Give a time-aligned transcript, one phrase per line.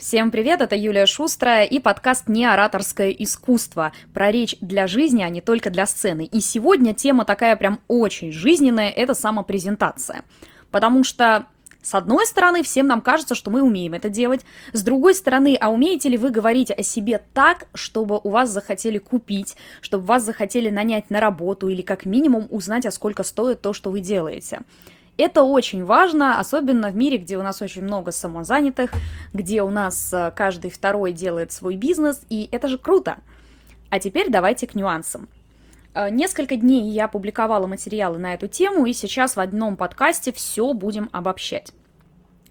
[0.00, 5.28] Всем привет, это Юлия Шустрая и подкаст «Не ораторское искусство» про речь для жизни, а
[5.28, 6.24] не только для сцены.
[6.24, 10.24] И сегодня тема такая прям очень жизненная, это самопрезентация.
[10.70, 11.44] Потому что
[11.82, 14.40] с одной стороны, всем нам кажется, что мы умеем это делать.
[14.72, 18.96] С другой стороны, а умеете ли вы говорить о себе так, чтобы у вас захотели
[18.96, 23.74] купить, чтобы вас захотели нанять на работу или как минимум узнать, а сколько стоит то,
[23.74, 24.60] что вы делаете?
[25.16, 28.90] Это очень важно, особенно в мире, где у нас очень много самозанятых,
[29.32, 33.18] где у нас э, каждый второй делает свой бизнес, и это же круто.
[33.90, 35.28] А теперь давайте к нюансам.
[35.94, 40.72] Э, несколько дней я публиковала материалы на эту тему, и сейчас в одном подкасте все
[40.72, 41.72] будем обобщать.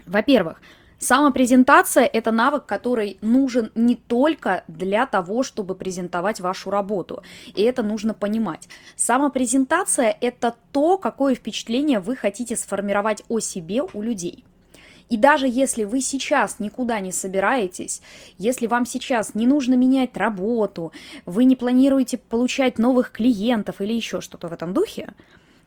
[0.06, 0.62] Во-первых,
[1.00, 7.24] Самопрезентация– это навык, который нужен не только для того, чтобы презентовать вашу работу,
[7.56, 8.68] и это нужно понимать.
[8.98, 14.44] Самопрезентация– это то, какое впечатление вы хотите сформировать о себе у людей.
[15.08, 18.02] И даже если вы сейчас никуда не собираетесь,
[18.38, 20.92] если вам сейчас не нужно менять работу,
[21.26, 25.14] вы не планируете получать новых клиентов или еще что-то в этом духе,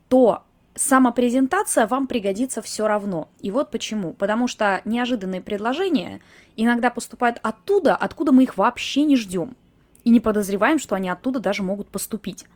[0.08, 0.44] то
[0.74, 3.28] самопрезентация вам пригодится все равно.
[3.40, 4.12] И вот почему.
[4.12, 6.20] Потому что неожиданные предложения
[6.56, 9.56] иногда поступают оттуда, откуда мы их вообще не ждем.
[10.04, 12.46] И не подозреваем, что они оттуда даже могут поступить.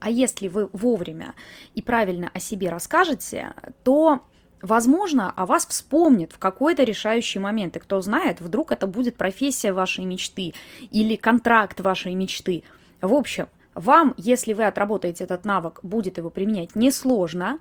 [0.00, 1.34] А если вы вовремя
[1.74, 4.22] и правильно о себе расскажете, то,
[4.60, 7.76] возможно, о вас вспомнит в какой-то решающий момент.
[7.76, 10.54] И кто знает, вдруг это будет профессия вашей мечты
[10.90, 12.64] или контракт вашей мечты.
[13.00, 17.58] В общем, вам, если вы отработаете этот навык, будет его применять несложно,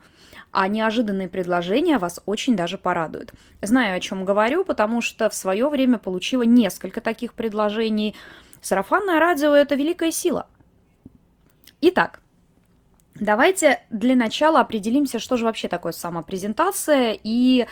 [0.51, 3.33] а неожиданные предложения вас очень даже порадуют.
[3.61, 8.15] Знаю, о чем говорю, потому что в свое время получила несколько таких предложений.
[8.61, 10.47] Сарафанное радио– это великая сила.
[11.79, 12.19] Итак,
[13.15, 17.65] давайте для начала определимся, что же вообще такое самопрезентация и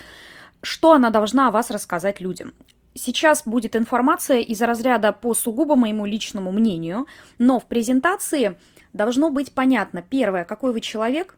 [0.61, 2.53] что она должна о вас рассказать людям.
[2.95, 8.57] Сейчас будет информация из разряда по сугубо моему личному мнению, но в презентации
[8.93, 11.37] должно быть понятно, первое, какой вы человек,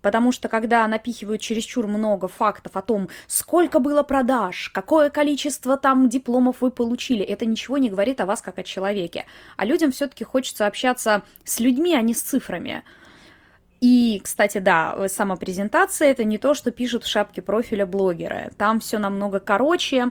[0.00, 6.08] потому что когда напихивают чересчур много фактов о том, сколько было продаж, какое количество там
[6.08, 9.26] дипломов вы получили, это ничего не говорит о вас как о человеке.
[9.56, 12.84] А людям все-таки хочется общаться с людьми, а не с цифрами.
[13.80, 18.50] И, кстати, да, самопрезентация это не то, что пишут в шапке профиля блогера.
[18.56, 20.10] Там все намного короче,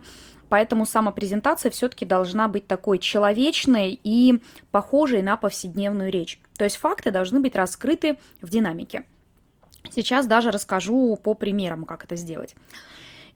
[0.50, 4.41] Поэтому самопрезентация все-таки должна быть такой человечной и
[4.72, 6.39] похожей на повседневную речь.
[6.57, 9.06] То есть факты должны быть раскрыты в динамике.
[9.91, 12.56] Сейчас даже расскажу по примерам, как это сделать.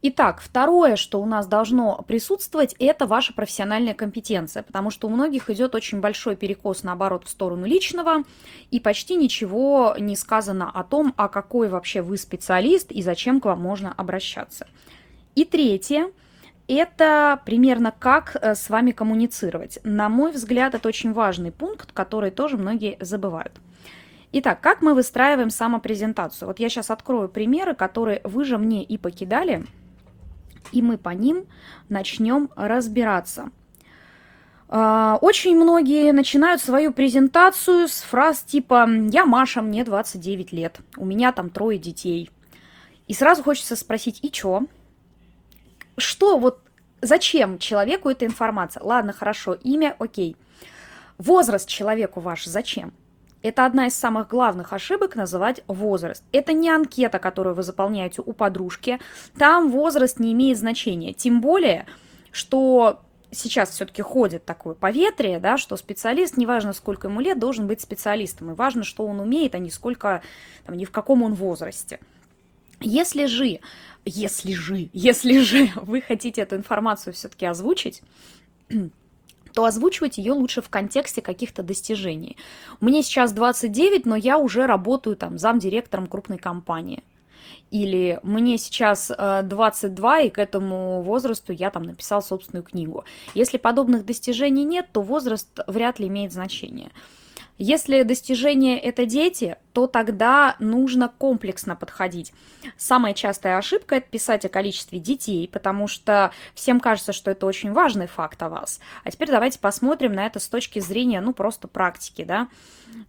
[0.01, 5.49] Итак, второе, что у нас должно присутствовать, это ваша профессиональная компетенция, потому что у многих
[5.49, 8.23] идет очень большой перекос, наоборот, в сторону личного,
[8.71, 13.45] и почти ничего не сказано о том, а какой вообще вы специалист и зачем к
[13.45, 14.67] вам можно обращаться.
[15.35, 16.11] И третье–
[16.74, 19.80] это примерно как э, с вами коммуницировать.
[19.84, 23.53] На мой взгляд, это очень важный пункт, который тоже многие забывают.
[24.31, 26.47] Итак, как мы выстраиваем самопрезентацию?
[26.47, 29.66] Вот я сейчас открою примеры, которые вы же мне и покидали,
[30.72, 31.46] и мы по ним
[31.90, 33.50] начнем разбираться.
[34.68, 41.06] А, очень многие начинают свою презентацию с фраз типа «Я Маша, мне 29 лет, у
[41.06, 42.30] меня там трое детей».
[43.07, 44.68] И сразу хочется спросить «И чё?»
[45.99, 46.61] Что вот
[47.01, 48.83] зачем человеку эта информация?
[48.83, 50.35] Ладно, хорошо, имя, окей.
[51.17, 52.93] Возраст человеку ваш зачем?
[53.41, 56.23] Это одна из самых главных ошибок называть возраст.
[56.33, 58.99] Это не анкета, которую вы заполняете у подружки.
[59.38, 61.13] Там возраст не имеет значения.
[61.13, 61.85] Тем более,
[62.31, 63.01] что
[63.31, 68.51] сейчас все-таки ходит такое поветрие, да, что специалист, неважно сколько ему лет, должен быть специалистом.
[68.51, 70.21] И важно, что он умеет, а не сколько,
[70.65, 71.99] там, не в каком он возрасте.
[72.81, 73.59] Если же
[74.06, 78.01] если же, если же вы хотите эту информацию все-таки озвучить,
[79.53, 82.38] то озвучивать ее лучше в контексте каких-то достижений.
[82.79, 87.03] Мне сейчас 29, но я уже работаю там замдиректором крупной компании.
[87.72, 93.06] Или мне сейчас 22, э, и к этому возрасту я там написал собственную книгу.
[93.36, 96.89] Если подобных достижений нет, то возраст вряд ли имеет значение.
[97.61, 102.31] Если достижение это дети, то тогда нужно комплексно подходить.
[102.77, 107.73] Самая частая ошибка– это писать о количестве детей, потому что всем кажется, что это очень
[107.73, 108.79] важный факт о вас.
[109.03, 112.47] А теперь давайте посмотрим на это с точки зрения, ну, просто практики, да.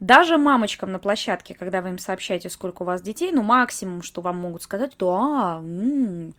[0.00, 4.20] Даже мамочкам на площадке, когда вы им сообщаете, сколько у вас детей, ну, максимум, что
[4.20, 6.34] вам могут сказать, то а, м-м",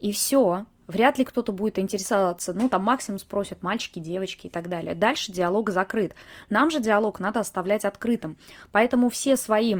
[0.00, 2.52] и все вряд ли кто-то будет интересоваться.
[2.52, 4.96] Ну, там максимум спросят мальчики, девочки и так далее.
[4.96, 6.14] Дальше диалог закрыт.
[6.50, 8.36] Нам же диалог надо оставлять открытым.
[8.72, 9.76] Поэтому все свои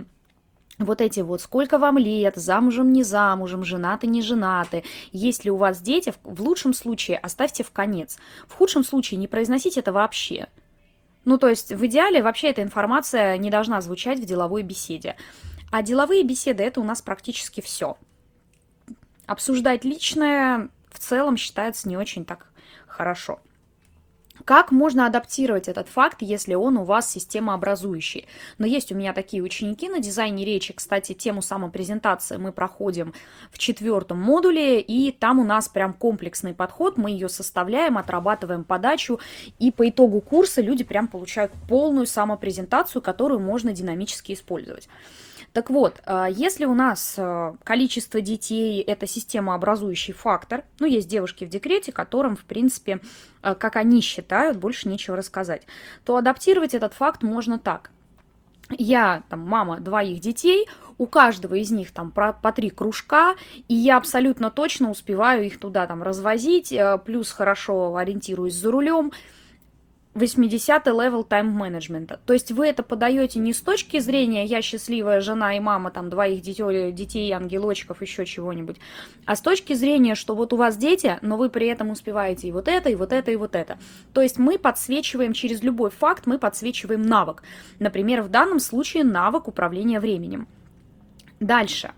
[0.78, 5.56] вот эти вот, сколько вам лет, замужем, не замужем, женаты, не женаты, есть ли у
[5.56, 8.16] вас дети, в лучшем случае оставьте в конец.
[8.46, 10.46] В худшем случае не произносите это вообще.
[11.24, 15.16] Ну, то есть в идеале вообще эта информация не должна звучать в деловой беседе.
[15.72, 17.98] А деловые беседы это у нас практически все.
[19.26, 22.46] Обсуждать личное в целом считается не очень так
[22.86, 23.40] хорошо.
[24.44, 28.26] Как можно адаптировать этот факт, если он у вас системообразующий?
[28.58, 30.72] Но есть у меня такие ученики на дизайне речи.
[30.72, 33.14] Кстати, тему самопрезентации мы проходим
[33.50, 36.96] в четвертом модуле, и там у нас прям комплексный подход.
[36.96, 39.18] Мы ее составляем, отрабатываем подачу,
[39.58, 44.88] и по итогу курса люди прям получают полную самопрезентацию, которую можно динамически использовать.
[45.52, 51.44] Так вот, а, если у нас а, количество детей– это системообразующий фактор, ну, есть девушки
[51.44, 53.00] в декрете, которым, в принципе,
[53.40, 55.66] а, как они считают, больше нечего рассказать,
[56.04, 57.90] то адаптировать этот факт можно так.
[58.70, 60.68] Я, там, мама двоих детей,
[60.98, 63.34] у каждого из них там по, по три кружка,
[63.68, 66.74] и я абсолютно точно успеваю их туда там развозить,
[67.06, 69.12] плюс хорошо ориентируюсь за рулем–
[70.18, 72.20] 80-й level тайм-менеджмента.
[72.26, 76.10] То есть вы это подаете не с точки зрения «я счастливая жена и мама там
[76.10, 78.76] двоих детей, детей ангелочков, еще чего-нибудь»,
[79.24, 82.52] а с точки зрения, что вот у вас дети, но вы при этом успеваете и
[82.52, 83.78] вот это, и вот это, и вот это.
[84.12, 87.42] То есть мы подсвечиваем через любой факт, мы подсвечиваем навык.
[87.78, 90.48] Например, в данном случае навык управления временем.
[91.40, 91.92] Дальше.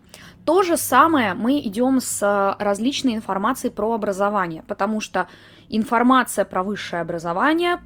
[0.45, 5.29] То же самое мы идем с различной информацией про образование, потому что
[5.69, 7.81] информация про высшее образование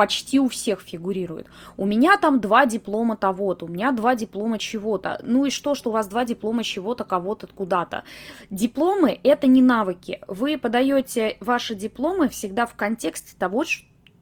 [0.00, 1.46] почти у всех фигурирует.
[1.76, 5.20] У меня там два диплома того-то, у меня два диплома чего-то.
[5.22, 8.04] Ну и что, что у вас два диплома чего-то, кого-то, куда-то.
[8.48, 10.22] Дипломы– это не навыки.
[10.26, 13.64] Вы подаете ваши дипломы всегда в контексте того,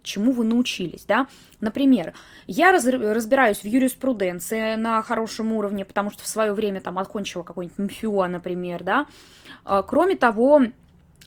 [0.03, 1.29] чему вы научились, да.
[1.61, 2.13] Например,
[2.49, 7.45] я раз, разбираюсь в юриспруденции на хорошем уровне, потому что в свое время там окончила
[7.45, 9.07] какой-нибудь МФИО, например, да.
[9.65, 10.61] А, кроме того,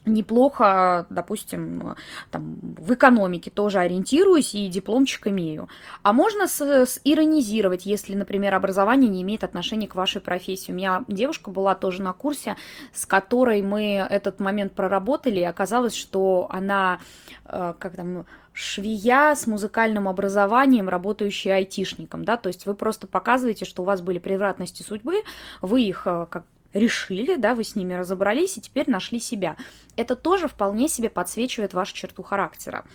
[0.05, 1.95] неплохо, допустим,
[2.31, 5.69] там, в экономике тоже ориентируюсь и дипломчик имею.
[6.01, 10.71] А можно с, с иронизировать, если, например, образование не имеет отношения к вашей профессии.
[10.71, 12.55] У меня девушка была тоже на курсе,
[12.93, 16.99] с которой мы этот момент проработали, и оказалось, что она,
[17.45, 23.65] э, как там, швея с музыкальным образованием, работающая айтишником, да, то есть вы просто показываете,
[23.65, 25.23] что у вас были превратности судьбы,
[25.61, 29.57] вы их э, как решили, да, вы с ними разобрались и теперь нашли себя.
[29.95, 32.85] Это тоже вполне себе подсвечивает вашу черту характера.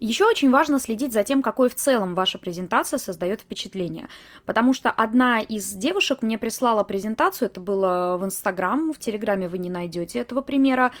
[0.00, 4.08] Еще очень важно следить за тем, какой в целом ваша презентация создает впечатление.
[4.46, 9.58] Потому что одна из девушек мне прислала презентацию, это было в Инстаграм, в Телеграме вы
[9.58, 10.92] не найдете этого примера,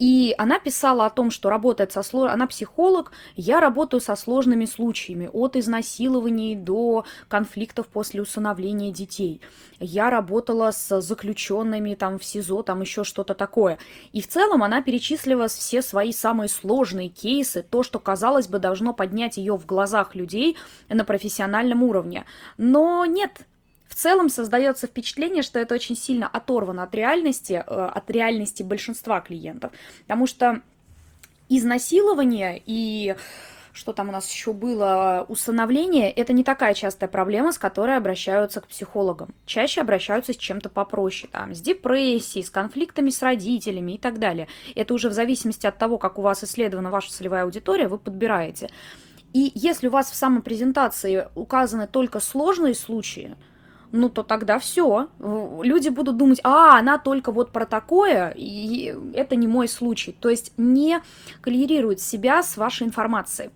[0.00, 2.30] и она писала о том, что работает со слож...
[2.30, 9.42] она психолог, я работаю со сложными случаями, от изнасилований до конфликтов после усыновления детей.
[9.78, 13.78] Я работала с заключенными там в СИЗО, там еще что-то такое.
[14.12, 18.94] И в целом она перечислила все свои самые сложные кейсы, то, что, казалось бы, должно
[18.94, 20.56] поднять ее в глазах людей
[20.88, 22.24] на профессиональном уровне.
[22.56, 23.46] Но нет,
[23.90, 29.20] в целом создается впечатление, что это очень сильно оторвано от реальности, э, от реальности большинства
[29.20, 29.72] клиентов.
[30.02, 30.62] Потому что
[31.48, 33.16] изнасилование и
[33.72, 38.60] что там у нас еще было, усыновление, это не такая частая проблема, с которой обращаются
[38.60, 39.34] к психологам.
[39.46, 44.48] Чаще обращаются с чем-то попроще, там, с депрессией, с конфликтами с родителями и так далее.
[44.74, 48.70] Это уже в зависимости от того, как у вас исследована ваша целевая аудитория, вы подбираете.
[49.32, 53.36] И если у вас в самопрезентации указаны только сложные случаи,
[53.92, 55.08] ну то тогда все.
[55.18, 60.16] Люди будут думать, а, она только вот про такое, и это не мой случай.
[60.18, 61.00] То есть не
[61.40, 63.50] коллерирует себя с вашей информацией.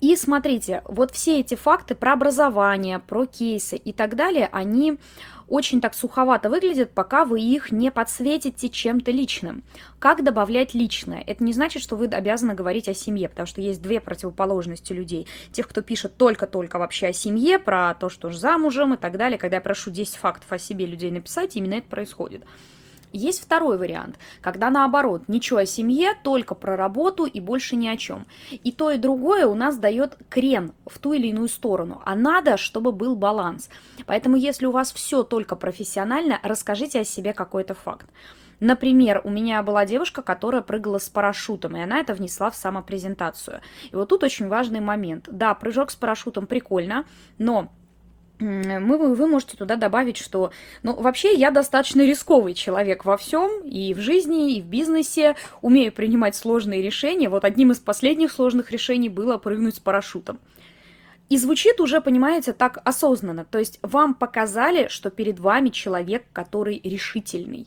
[0.00, 4.98] И смотрите, вот все эти факты про образование, про кейсы и так далее, они
[5.48, 9.64] очень так суховато выглядят, пока вы их не подсветите чем-то личным.
[9.98, 11.24] Как добавлять личное?
[11.26, 15.26] Это не значит, что вы обязаны говорить о семье, потому что есть две противоположности людей.
[15.50, 19.38] Тех, кто пишет только-только вообще о семье, про то, что же замужем и так далее.
[19.38, 22.44] Когда я прошу 10 фактов о себе людей написать, именно это происходит.
[23.12, 27.96] Есть второй вариант, когда наоборот, ничего о семье, только про работу и больше ни о
[27.96, 28.26] чем.
[28.50, 32.56] И то, и другое у нас дает крен в ту или иную сторону, а надо,
[32.56, 33.70] чтобы был баланс.
[34.06, 38.06] Поэтому если у вас все только профессионально, расскажите о себе какой-то факт.
[38.60, 43.60] Например, у меня была девушка, которая прыгала с парашютом, и она это внесла в самопрезентацию.
[43.90, 45.28] И вот тут очень важный момент.
[45.30, 47.04] Да, прыжок с парашютом прикольно,
[47.38, 47.70] но
[48.40, 50.52] мы, вы можете туда добавить, что,
[50.82, 55.92] ну, вообще я достаточно рисковый человек во всем, и в жизни, и в бизнесе, умею
[55.92, 57.28] принимать сложные решения.
[57.28, 60.38] Вот одним из последних сложных решений было прыгнуть с парашютом.
[61.28, 63.44] И звучит уже, понимаете, так осознанно.
[63.44, 67.66] То есть вам показали, что перед вами человек, который решительный.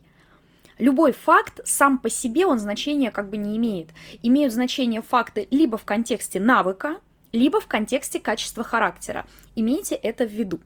[0.80, 3.90] Любой факт сам по себе, он значения как бы не имеет.
[4.24, 6.98] Имеют значение факты либо в контексте навыка,
[7.32, 9.26] либо в контексте качества характера.
[9.56, 10.60] Имейте это в виду.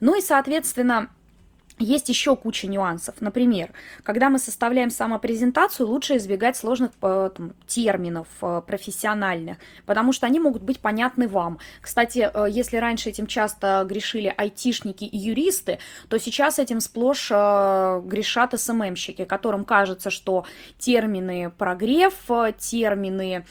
[0.00, 1.10] Ну и, соответственно,
[1.78, 3.16] есть еще куча нюансов.
[3.20, 3.70] Например,
[4.02, 10.38] когда мы составляем самопрезентацию, лучше избегать сложных э, там, терминов э, профессиональных, потому что они
[10.38, 11.58] могут быть понятны вам.
[11.80, 18.58] Кстати, э, если раньше этим часто грешили айтишники и юристы, то сейчас этим сплошь грешат
[18.58, 20.44] СММщики, которым кажется, что
[20.78, 22.14] термины прогрев,
[22.58, 23.44] термины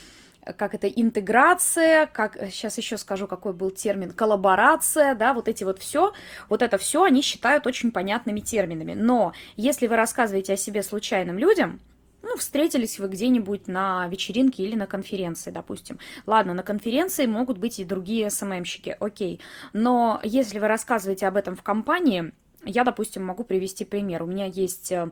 [0.57, 5.79] как это интеграция, как сейчас еще скажу, какой был термин, коллаборация, да, вот эти вот
[5.79, 6.13] все,
[6.49, 8.93] вот это все они считают очень понятными терминами.
[8.93, 11.79] Но если вы рассказываете о себе случайным людям,
[12.23, 15.99] ну, встретились вы где-нибудь на вечеринке или на конференции, допустим.
[16.25, 19.41] Ладно, на конференции могут быть и другие СММщики, окей.
[19.73, 22.31] Но если вы рассказываете об этом в компании,
[22.63, 24.21] я, допустим, могу привести пример.
[24.21, 25.09] У меня есть э,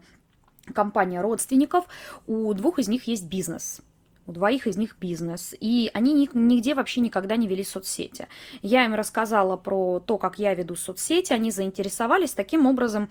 [0.73, 1.85] компания родственников,
[2.27, 3.81] у двух из них есть бизнес
[4.29, 8.27] у двоих из них бизнес, и они нигде вообще никогда не вели соцсети.
[8.61, 13.09] Я им рассказала про то, как я веду соцсети, они заинтересовались, таким образом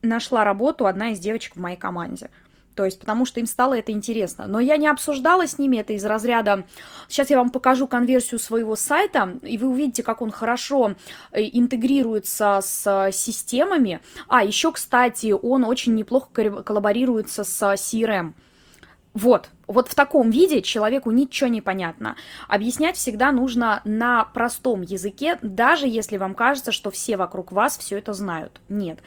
[0.00, 2.30] нашла работу одна из девочек в моей команде.
[2.74, 4.46] То есть, потому что им стало это интересно.
[4.48, 6.64] Но я не обсуждала с ними это из разряда...
[7.08, 10.94] Сейчас я вам покажу конверсию своего сайта, и вы увидите, как он хорошо
[11.30, 14.00] э, интегрируется с системами.
[14.26, 16.28] А, еще, кстати, он очень неплохо
[16.64, 18.32] коллаборируется с CRM.
[19.14, 22.16] Вот, вот в таком виде человеку ничего не понятно.
[22.48, 27.98] Объяснять всегда нужно на простом языке, даже если вам кажется, что все вокруг вас все
[27.98, 28.60] это знают.
[28.68, 28.98] Нет.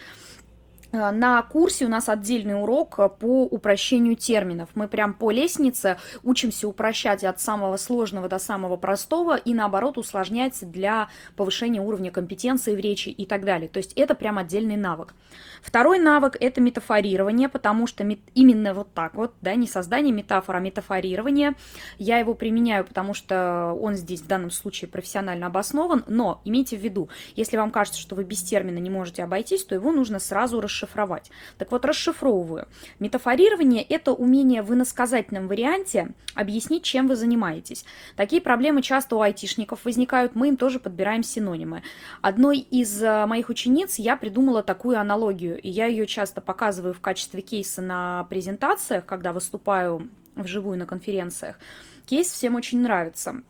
[0.91, 4.70] Э, на курсе у нас отдельный урок э, по упрощению терминов.
[4.75, 10.58] Мы прям по лестнице учимся упрощать от самого сложного до самого простого и наоборот усложнять
[10.70, 13.67] для повышения уровня компетенции в речи и так далее.
[13.67, 15.13] То есть это прям отдельный навык.
[15.62, 20.60] Второй навык– это метафорирование, потому что именно вот так вот, да, не создание метафор, а
[20.60, 21.56] метафорирование.
[21.98, 26.82] Я его применяю, потому что он здесь в данном случае профессионально обоснован, но имейте в
[26.82, 30.62] виду, если вам кажется, что вы без термина не можете обойтись, то его нужно сразу
[30.62, 31.32] расшифровать расшифровать.
[31.58, 32.68] Так вот, расшифровываю.
[33.00, 37.86] Метафорирование– это умение в иносказательном варианте объяснить, чем вы занимаетесь.
[38.16, 41.82] Такие проблемы часто у айтишников возникают, мы им тоже подбираем синонимы.
[42.22, 47.02] Одной из э, моих учениц я придумала такую аналогию, и я ее часто показываю в
[47.02, 51.58] качестве кейса на презентациях, когда выступаю вживую на конференциях.
[52.06, 53.42] Кейс всем очень нравится.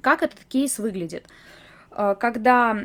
[0.00, 1.26] Как этот кейс выглядит?
[1.94, 2.76] Э, когда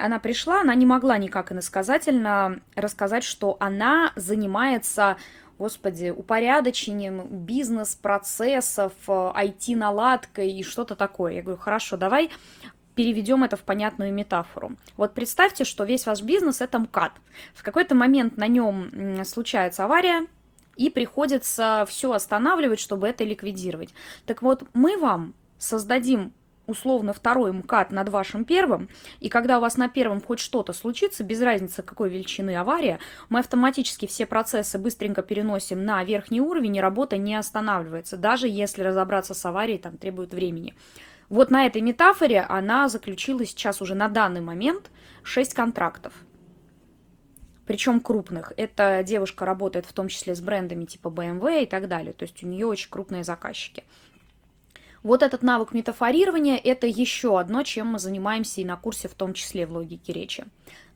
[0.00, 5.16] она пришла, она не могла никак иносказательно рассказать, что она занимается
[5.58, 11.34] господи, упорядочением бизнес-процессов, IT-наладкой э, и что-то такое.
[11.34, 12.30] Я говорю, хорошо, давай
[12.96, 14.72] переведем это в понятную метафору.
[14.96, 17.12] Вот представьте, что весь ваш бизнес– это МКАД.
[17.54, 20.26] В какой-то момент на нем случается авария,
[20.76, 23.90] и приходится все останавливать, чтобы это ликвидировать.
[24.26, 26.32] Так вот, мы вам создадим
[26.66, 28.88] условно второй МКАД над вашим первым,
[29.20, 33.40] и когда у вас на первом хоть что-то случится, без разницы какой величины авария, мы
[33.40, 39.34] автоматически все процессы быстренько переносим на верхний уровень, и работа не останавливается, даже если разобраться
[39.34, 40.74] с аварией там требует времени.
[41.28, 44.90] Вот на этой метафоре она заключила сейчас уже на данный момент
[45.22, 46.12] 6 контрактов.
[47.66, 48.52] Причем крупных.
[48.56, 52.12] Эта девушка работает в том числе с брендами типа BMW и так далее.
[52.12, 53.84] То есть у нее очень крупные заказчики.
[55.02, 59.34] Вот этот навык метафорирования– это еще одно, чем мы занимаемся и на курсе, в том
[59.34, 60.44] числе в логике речи.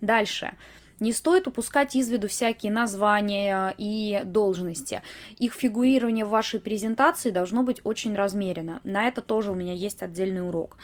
[0.00, 0.54] Дальше.
[0.98, 5.02] Не стоит упускать из виду всякие названия и должности.
[5.38, 8.80] Их фигурирование в вашей презентации должно быть очень размерено.
[8.82, 10.78] На это тоже у меня есть отдельный урок.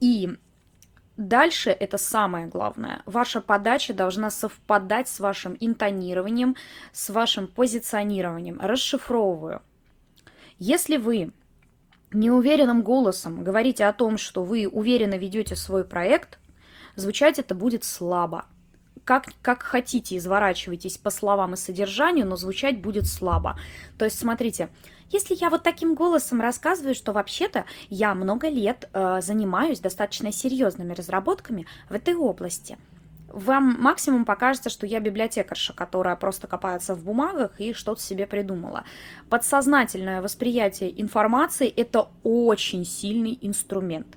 [0.00, 0.30] И
[1.18, 3.02] Дальше это самое главное.
[3.04, 6.56] Ваша подача должна совпадать с вашим интонированием,
[6.92, 8.58] с вашим позиционированием.
[8.58, 9.60] Расшифровываю.
[10.58, 11.32] Если вы
[12.14, 16.38] неуверенным голосом говорите о том, что вы уверенно ведете свой проект,
[16.96, 18.46] звучать это будет слабо.
[19.04, 23.58] Как, как хотите, изворачивайтесь по словам и содержанию, но звучать будет слабо.
[23.98, 24.68] То есть, смотрите,
[25.10, 30.92] если я вот таким голосом рассказываю, что вообще-то я много лет э, занимаюсь достаточно серьезными
[30.92, 32.78] разработками в этой области–
[33.32, 38.84] вам максимум покажется, что я библиотекарша, которая просто копается в бумагах и что-то себе придумала.
[39.28, 44.16] Подсознательное восприятие информации– это очень сильный инструмент.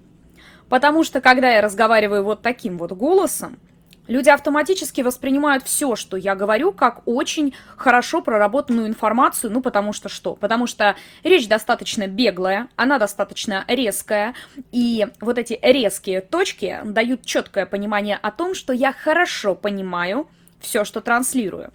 [0.69, 3.60] Потому что, когда я разговариваю вот таким вот голосом,
[4.07, 10.09] Люди автоматически воспринимают все, что я говорю, как очень хорошо проработанную информацию, ну потому что
[10.09, 10.35] что?
[10.35, 14.35] Потому что речь достаточно беглая, она достаточно резкая,
[14.71, 20.27] и вот эти резкие точки дают четкое понимание о том, что я хорошо понимаю
[20.59, 21.71] все, что транслирую.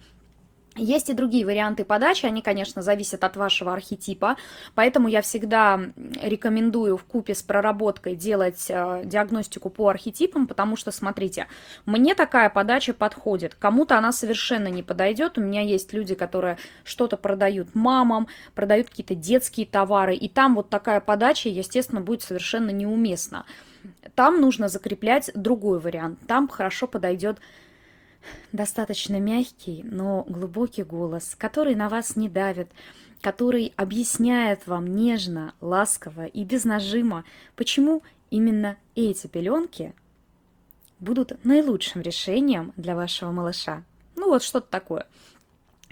[0.81, 4.35] Есть и другие варианты подачи, они, конечно, зависят от вашего архетипа,
[4.73, 5.79] поэтому я всегда
[6.19, 11.45] рекомендую в купе с проработкой делать э, диагностику по архетипам, потому что, смотрите,
[11.85, 17.15] мне такая подача подходит, кому-то она совершенно не подойдет, у меня есть люди, которые что-то
[17.15, 23.45] продают мамам, продают какие-то детские товары, и там вот такая подача, естественно, будет совершенно неуместна.
[24.15, 27.37] Там нужно закреплять другой вариант, там хорошо подойдет
[28.51, 32.71] достаточно мягкий, но глубокий голос, который на вас не давит,
[33.21, 37.23] который объясняет вам нежно, ласково и без нажима,
[37.55, 39.93] почему именно эти пеленки
[40.99, 43.83] будут наилучшим решением для вашего малыша.
[44.15, 45.07] Ну вот что-то такое.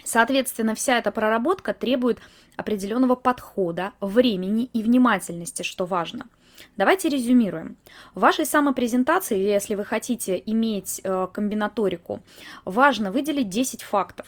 [0.04, 2.18] Соответственно, вся эта проработка требует
[2.56, 6.26] определенного подхода, времени и внимательности, что важно–
[6.76, 7.76] Давайте резюмируем.
[8.14, 12.20] В вашей самопрезентации, если вы хотите иметь э, комбинаторику,
[12.64, 14.26] важно выделить 10 фактов.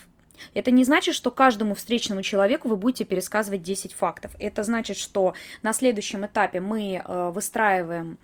[0.54, 4.32] Это не значит, что каждому встречному человеку вы будете пересказывать 10 фактов.
[4.38, 8.18] Это значит, что на следующем этапе мы э, выстраиваем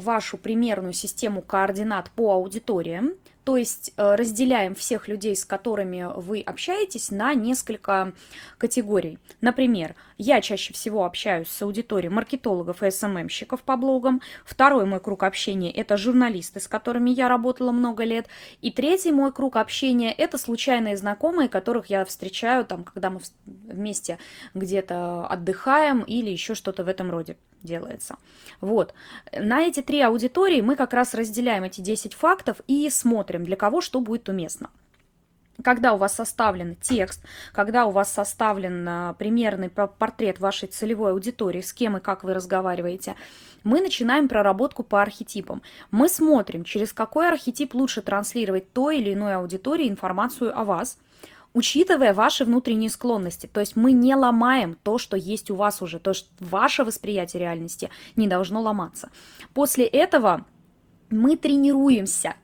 [0.00, 3.14] вашу примерную систему координат по аудиториям,
[3.44, 8.12] то есть э, разделяем всех людей, с которыми вы общаетесь, на несколько
[8.58, 9.18] категорий.
[9.40, 14.20] Например, я чаще всего общаюсь с аудиторией маркетологов и СММщиков по блогам.
[14.44, 18.28] Второй мой круг общения– это журналисты, с которыми я работала много лет.
[18.60, 24.18] И третий мой круг общения– это случайные знакомые, которых я встречаю, там, когда мы вместе
[24.54, 28.16] где-то отдыхаем или еще что-то в этом роде делается.
[28.60, 28.94] Вот.
[29.32, 33.80] На эти три аудитории мы как раз разделяем эти 10 фактов и смотрим, для кого
[33.80, 34.70] что будет уместно.
[35.62, 41.60] Когда у вас составлен текст, когда у вас составлен а, примерный портрет вашей целевой аудитории,
[41.60, 43.14] с кем и как вы разговариваете,
[43.62, 45.60] мы начинаем проработку по архетипам.
[45.90, 50.98] Мы смотрим, через какой архетип лучше транслировать той или иной аудитории информацию о вас–
[51.52, 53.46] учитывая ваши внутренние склонности.
[53.46, 57.40] То есть мы не ломаем то, что есть у вас уже, то, что ваше восприятие
[57.40, 59.10] реальности не должно ломаться.
[59.54, 60.44] После этого
[61.10, 62.34] мы тренируемся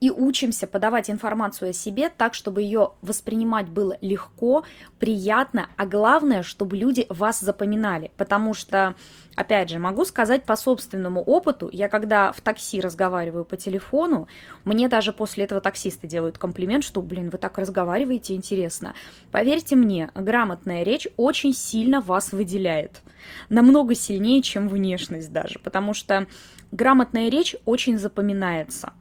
[0.00, 4.64] и учимся подавать информацию о себе так, чтобы ее воспринимать было легко,
[4.98, 8.10] приятно, а главное, чтобы люди вас запоминали.
[8.16, 8.94] Потому что,
[9.36, 14.28] опять же, могу сказать по собственному опыту, я когда в такси разговариваю по телефону,
[14.64, 18.94] мне даже после этого таксисты делают комплимент, что, блин, вы так разговариваете, интересно.
[19.32, 23.00] Поверьте мне, грамотная речь очень сильно вас выделяет.
[23.48, 26.26] Намного сильнее, чем внешность даже, потому что
[26.70, 28.92] грамотная речь очень запоминается.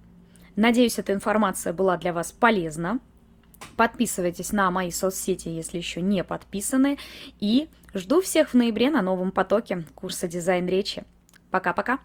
[0.55, 2.99] Надеюсь, эта информация была для вас полезна.
[3.75, 6.97] Подписывайтесь на мои соцсети, если еще не подписаны.
[7.39, 11.03] И жду всех в ноябре на новом потоке курса дизайн речи.
[11.51, 11.99] Пока-пока!